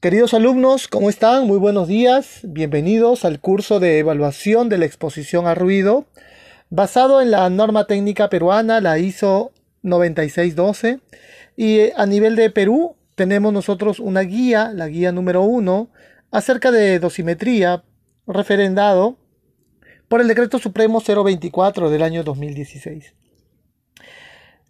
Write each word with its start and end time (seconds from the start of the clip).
Queridos 0.00 0.32
alumnos, 0.32 0.88
¿cómo 0.88 1.10
están? 1.10 1.46
Muy 1.46 1.58
buenos 1.58 1.86
días. 1.86 2.40
Bienvenidos 2.42 3.26
al 3.26 3.38
curso 3.38 3.80
de 3.80 3.98
evaluación 3.98 4.70
de 4.70 4.78
la 4.78 4.86
exposición 4.86 5.46
a 5.46 5.54
ruido, 5.54 6.06
basado 6.70 7.20
en 7.20 7.30
la 7.30 7.50
norma 7.50 7.86
técnica 7.86 8.30
peruana, 8.30 8.80
la 8.80 8.98
ISO 8.98 9.52
9612. 9.82 11.00
Y 11.54 11.80
eh, 11.80 11.92
a 11.98 12.06
nivel 12.06 12.34
de 12.34 12.48
Perú, 12.48 12.96
tenemos 13.14 13.52
nosotros 13.52 14.00
una 14.00 14.22
guía, 14.22 14.72
la 14.74 14.88
guía 14.88 15.12
número 15.12 15.42
1, 15.42 15.90
acerca 16.30 16.70
de 16.70 16.98
dosimetría, 16.98 17.84
referendado 18.26 19.18
por 20.08 20.22
el 20.22 20.28
Decreto 20.28 20.58
Supremo 20.58 21.02
024 21.02 21.90
del 21.90 22.02
año 22.02 22.24
2016. 22.24 23.12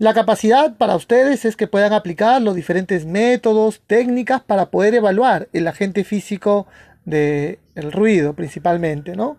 La 0.01 0.15
capacidad 0.15 0.79
para 0.79 0.97
ustedes 0.97 1.45
es 1.45 1.57
que 1.57 1.67
puedan 1.67 1.93
aplicar 1.93 2.41
los 2.41 2.55
diferentes 2.55 3.05
métodos, 3.05 3.83
técnicas 3.87 4.41
para 4.41 4.71
poder 4.71 4.95
evaluar 4.95 5.49
el 5.53 5.69
agente 5.69 6.05
físico 6.05 6.67
del 7.05 7.59
ruido 7.93 8.33
principalmente, 8.33 9.15
¿no? 9.15 9.37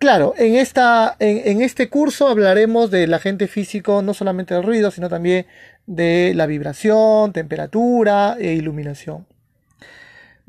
Claro, 0.00 0.34
en, 0.36 0.56
esta, 0.56 1.14
en, 1.20 1.62
este 1.62 1.88
curso 1.88 2.26
hablaremos 2.26 2.90
del 2.90 3.14
agente 3.14 3.46
físico 3.46 4.02
no 4.02 4.12
solamente 4.12 4.52
del 4.52 4.64
ruido, 4.64 4.90
sino 4.90 5.08
también 5.08 5.46
de 5.86 6.32
la 6.34 6.46
vibración, 6.46 7.32
temperatura 7.32 8.36
e 8.40 8.54
iluminación. 8.54 9.28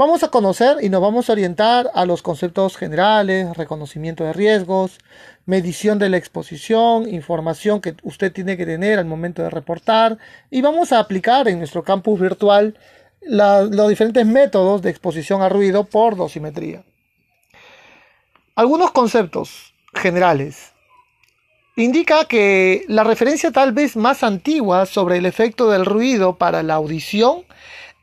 Vamos 0.02 0.24
a 0.24 0.30
conocer 0.30 0.78
y 0.82 0.90
nos 0.90 1.00
vamos 1.00 1.30
a 1.30 1.34
orientar 1.34 1.92
a 1.94 2.08
los 2.08 2.24
conceptos 2.24 2.76
generales, 2.76 3.56
reconocimiento 3.56 4.24
de 4.24 4.34
riesgos, 4.34 4.98
medición 5.46 6.00
de 6.00 6.10
la 6.10 6.18
exposición, 6.18 7.08
información 7.08 7.82
que 7.82 7.94
usted 8.02 8.34
tiene 8.34 8.58
que 8.58 8.66
tener 8.66 8.98
al 8.98 9.06
momento 9.06 9.44
de 9.44 9.52
reportar 9.52 10.18
y 10.50 10.64
vamos 10.64 10.92
a 10.92 10.98
aplicar 10.98 11.48
en 11.48 11.60
nuestro 11.60 11.84
campus 11.84 12.20
virtual 12.20 12.80
los 13.22 13.90
diferentes 13.90 14.26
métodos 14.26 14.82
de 14.82 14.90
exposición 14.90 15.44
a 15.44 15.50
ruido 15.50 15.84
por 15.84 16.16
dosimetría. 16.16 16.84
Algunos 18.56 18.90
conceptos 18.90 19.76
generales. 19.94 20.72
Indica 21.76 22.26
que 22.26 22.86
la 22.88 23.04
referencia 23.04 23.52
tal 23.52 23.72
vez 23.72 23.96
más 23.96 24.24
antigua 24.24 24.88
sobre 24.88 25.18
el 25.18 25.28
efecto 25.28 25.70
del 25.70 25.86
ruido 25.86 26.38
para 26.38 26.64
la 26.64 26.74
audición 26.74 27.46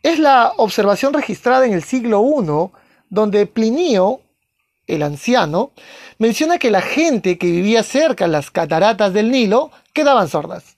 es 0.03 0.19
la 0.19 0.53
observación 0.57 1.13
registrada 1.13 1.67
en 1.67 1.73
el 1.73 1.83
siglo 1.83 2.23
I, 2.23 2.71
donde 3.11 3.47
Plinio, 3.47 4.21
el 4.87 5.03
anciano, 5.03 5.73
menciona 6.19 6.59
que 6.59 6.71
la 6.71 6.81
gente 6.81 7.39
que 7.39 7.51
vivía 7.51 7.83
cerca 7.83 8.27
de 8.27 8.33
las 8.33 8.51
cataratas 8.51 9.13
del 9.13 9.31
Nilo 9.31 9.71
quedaban 9.93 10.29
sordas. 10.29 10.77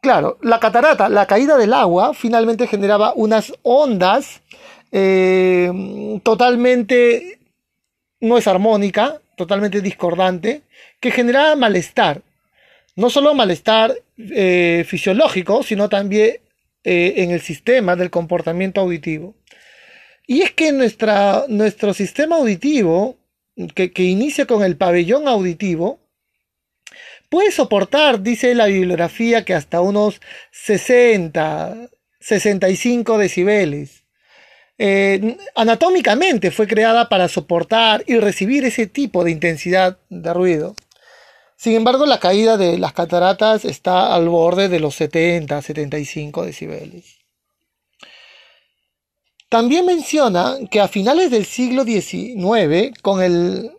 Claro, 0.00 0.38
la 0.42 0.60
catarata, 0.60 1.08
la 1.08 1.26
caída 1.26 1.56
del 1.56 1.72
agua, 1.72 2.12
finalmente 2.12 2.66
generaba 2.66 3.14
unas 3.16 3.54
ondas 3.62 4.42
eh, 4.92 6.20
totalmente, 6.22 7.38
no 8.20 8.36
es 8.36 8.46
armónica, 8.46 9.20
totalmente 9.36 9.80
discordante, 9.80 10.62
que 11.00 11.10
generaba 11.10 11.56
malestar. 11.56 12.20
No 12.96 13.10
solo 13.10 13.34
malestar 13.34 13.94
eh, 14.18 14.84
fisiológico, 14.86 15.62
sino 15.62 15.88
también 15.88 16.36
eh, 16.84 17.14
en 17.18 17.30
el 17.30 17.40
sistema 17.40 17.96
del 17.96 18.10
comportamiento 18.10 18.80
auditivo. 18.80 19.34
Y 20.26 20.42
es 20.42 20.52
que 20.52 20.72
nuestro 20.72 21.94
sistema 21.94 22.36
auditivo, 22.36 23.16
que, 23.74 23.92
que 23.92 24.04
inicia 24.04 24.46
con 24.46 24.62
el 24.62 24.76
pabellón 24.76 25.28
auditivo, 25.28 26.00
puede 27.28 27.50
soportar, 27.50 28.22
dice 28.22 28.54
la 28.54 28.66
bibliografía, 28.66 29.44
que 29.44 29.54
hasta 29.54 29.80
unos 29.80 30.20
60, 30.52 31.88
65 32.20 33.18
decibeles. 33.18 34.04
Eh, 34.76 35.36
anatómicamente 35.54 36.50
fue 36.50 36.66
creada 36.66 37.08
para 37.08 37.28
soportar 37.28 38.02
y 38.06 38.18
recibir 38.18 38.64
ese 38.64 38.86
tipo 38.86 39.24
de 39.24 39.30
intensidad 39.30 39.98
de 40.08 40.32
ruido. 40.32 40.74
Sin 41.64 41.72
embargo, 41.72 42.04
la 42.04 42.20
caída 42.20 42.58
de 42.58 42.76
las 42.76 42.92
cataratas 42.92 43.64
está 43.64 44.14
al 44.14 44.28
borde 44.28 44.68
de 44.68 44.80
los 44.80 44.96
70, 44.96 45.62
75 45.62 46.44
decibeles. 46.44 47.20
También 49.48 49.86
menciona 49.86 50.58
que 50.70 50.82
a 50.82 50.88
finales 50.88 51.30
del 51.30 51.46
siglo 51.46 51.84
XIX, 51.84 52.92
con 53.00 53.18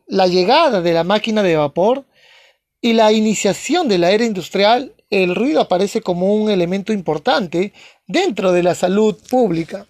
la 0.07 0.25
llegada 0.25 0.81
de 0.81 0.93
la 0.93 1.03
máquina 1.03 1.43
de 1.43 1.57
vapor 1.57 2.05
y 2.81 2.93
la 2.93 3.11
iniciación 3.11 3.87
de 3.87 3.99
la 3.99 4.09
era 4.09 4.25
industrial, 4.25 4.95
el 5.11 5.35
ruido 5.35 5.61
aparece 5.61 6.01
como 6.01 6.33
un 6.33 6.49
elemento 6.49 6.91
importante 6.91 7.71
dentro 8.07 8.51
de 8.51 8.63
la 8.63 8.73
salud 8.73 9.15
pública 9.29 9.85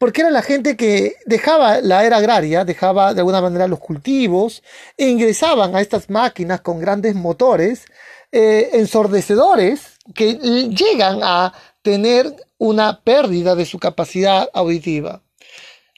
porque 0.00 0.22
era 0.22 0.30
la 0.30 0.40
gente 0.40 0.78
que 0.78 1.16
dejaba 1.26 1.82
la 1.82 2.06
era 2.06 2.16
agraria, 2.16 2.64
dejaba 2.64 3.12
de 3.12 3.20
alguna 3.20 3.42
manera 3.42 3.68
los 3.68 3.80
cultivos 3.80 4.62
e 4.96 5.10
ingresaban 5.10 5.76
a 5.76 5.82
estas 5.82 6.08
máquinas 6.08 6.62
con 6.62 6.80
grandes 6.80 7.14
motores 7.14 7.84
eh, 8.32 8.70
ensordecedores 8.72 9.98
que 10.14 10.36
llegan 10.70 11.20
a 11.22 11.52
tener 11.82 12.34
una 12.56 13.02
pérdida 13.02 13.54
de 13.54 13.66
su 13.66 13.78
capacidad 13.78 14.48
auditiva, 14.54 15.20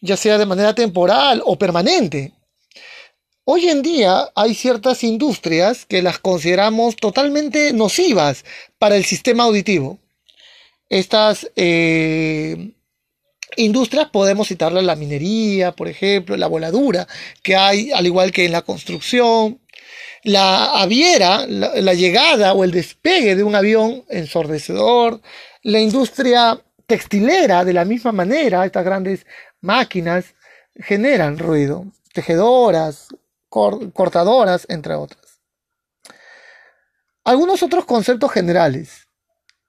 ya 0.00 0.16
sea 0.16 0.36
de 0.36 0.46
manera 0.46 0.74
temporal 0.74 1.40
o 1.44 1.56
permanente. 1.56 2.32
Hoy 3.44 3.68
en 3.68 3.82
día 3.82 4.32
hay 4.34 4.56
ciertas 4.56 5.04
industrias 5.04 5.86
que 5.86 6.02
las 6.02 6.18
consideramos 6.18 6.96
totalmente 6.96 7.72
nocivas 7.72 8.44
para 8.80 8.96
el 8.96 9.04
sistema 9.04 9.44
auditivo. 9.44 10.00
Estas 10.88 11.48
eh, 11.54 12.72
Industrias 13.56 14.08
podemos 14.10 14.48
citarle 14.48 14.82
la 14.82 14.96
minería, 14.96 15.72
por 15.72 15.88
ejemplo, 15.88 16.36
la 16.36 16.46
voladura 16.46 17.06
que 17.42 17.56
hay, 17.56 17.92
al 17.92 18.06
igual 18.06 18.32
que 18.32 18.44
en 18.44 18.52
la 18.52 18.62
construcción, 18.62 19.60
la 20.22 20.80
aviera, 20.80 21.46
la, 21.46 21.94
llegada 21.94 22.54
o 22.54 22.64
el 22.64 22.70
despegue 22.70 23.34
de 23.34 23.42
un 23.42 23.54
avión 23.54 24.04
ensordecedor, 24.08 25.20
la 25.62 25.80
industria 25.80 26.60
textilera 26.86 27.64
de 27.64 27.72
la 27.72 27.84
misma 27.84 28.12
manera, 28.12 28.64
estas 28.64 28.84
grandes 28.84 29.26
máquinas 29.60 30.34
generan 30.76 31.38
ruido, 31.38 31.86
tejedoras, 32.12 33.08
cortadoras, 33.48 34.66
entre 34.68 34.94
otras. 34.94 35.40
Algunos 37.24 37.62
otros 37.62 37.84
conceptos 37.84 38.32
generales. 38.32 39.08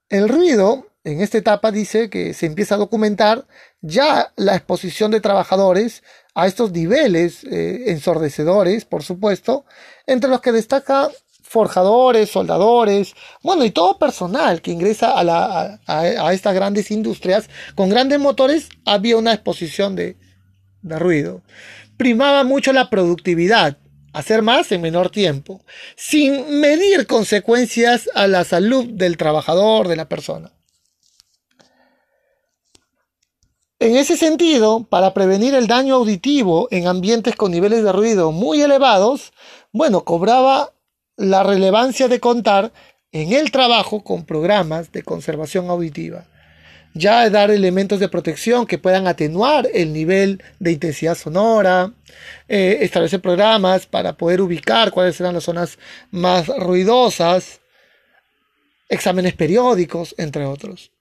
El 0.08 0.28
ruido 0.28 0.88
en 1.04 1.20
esta 1.20 1.38
etapa 1.38 1.70
dice 1.70 2.08
que 2.08 2.32
se 2.32 2.46
empieza 2.46 2.74
a 2.74 2.78
documentar 2.78 3.46
ya 3.82 4.32
la 4.36 4.56
exposición 4.56 5.10
de 5.10 5.20
trabajadores 5.20 6.02
a 6.34 6.46
estos 6.46 6.72
niveles 6.72 7.44
eh, 7.44 7.90
ensordecedores, 7.90 8.86
por 8.86 9.02
supuesto, 9.02 9.66
entre 10.06 10.30
los 10.30 10.40
que 10.40 10.52
destaca 10.52 11.10
forjadores, 11.42 12.30
soldadores, 12.30 13.14
bueno, 13.42 13.64
y 13.64 13.70
todo 13.70 13.98
personal 13.98 14.62
que 14.62 14.72
ingresa 14.72 15.12
a, 15.14 16.32
estas 16.32 16.54
grandes 16.54 16.90
industrias 16.90 17.48
con 17.76 17.90
grandes 17.90 18.18
motores, 18.18 18.70
había 18.84 19.18
una 19.18 19.34
exposición 19.34 19.94
de, 19.94 20.16
de 20.82 20.98
ruido. 20.98 21.42
Primaba 21.98 22.42
mucho 22.42 22.72
la 22.72 22.90
productividad, 22.90 23.76
hacer 24.12 24.42
más 24.42 24.72
en 24.72 24.80
menor 24.80 25.10
tiempo, 25.10 25.62
sin 25.96 26.60
medir 26.60 27.06
consecuencias 27.06 28.08
a 28.14 28.26
la 28.26 28.42
salud 28.42 28.86
del 28.86 29.16
trabajador, 29.16 29.86
de 29.86 29.96
la 29.96 30.08
persona. 30.08 30.50
En 33.84 33.96
ese 33.96 34.16
sentido, 34.16 34.86
para 34.88 35.12
prevenir 35.12 35.54
el 35.54 35.66
daño 35.66 35.96
auditivo 35.96 36.68
en 36.70 36.86
ambientes 36.86 37.36
con 37.36 37.50
niveles 37.50 37.84
de 37.84 37.92
ruido 37.92 38.32
muy 38.32 38.62
elevados, 38.62 39.34
bueno, 39.72 40.04
cobraba 40.04 40.72
la 41.18 41.42
relevancia 41.42 42.08
de 42.08 42.18
contar 42.18 42.72
en 43.12 43.34
el 43.34 43.50
trabajo 43.50 44.02
con 44.02 44.24
programas 44.24 44.90
de 44.90 45.02
conservación 45.02 45.68
auditiva. 45.68 46.24
Ya 46.94 47.28
dar 47.28 47.50
elementos 47.50 48.00
de 48.00 48.08
protección 48.08 48.64
que 48.64 48.78
puedan 48.78 49.06
atenuar 49.06 49.68
el 49.74 49.92
nivel 49.92 50.42
de 50.60 50.72
intensidad 50.72 51.14
sonora, 51.14 51.92
eh, 52.48 52.78
establecer 52.80 53.20
programas 53.20 53.84
para 53.84 54.16
poder 54.16 54.40
ubicar 54.40 54.92
cuáles 54.92 55.16
serán 55.16 55.34
las 55.34 55.44
zonas 55.44 55.78
más 56.10 56.46
ruidosas, 56.46 57.60
exámenes 58.88 59.34
periódicos, 59.34 60.14
entre 60.16 60.46
otros. 60.46 60.93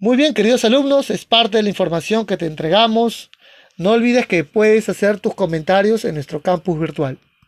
Muy 0.00 0.16
bien, 0.16 0.32
queridos 0.32 0.64
alumnos, 0.64 1.10
es 1.10 1.24
parte 1.24 1.56
de 1.56 1.64
la 1.64 1.70
información 1.70 2.24
que 2.24 2.36
te 2.36 2.46
entregamos. 2.46 3.32
No 3.76 3.90
olvides 3.90 4.28
que 4.28 4.44
puedes 4.44 4.88
hacer 4.88 5.18
tus 5.18 5.34
comentarios 5.34 6.04
en 6.04 6.14
nuestro 6.14 6.40
campus 6.40 6.78
virtual. 6.78 7.18